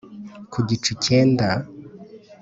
ku 0.51 0.59
gicu 0.67 0.91
cyenda 1.03 1.49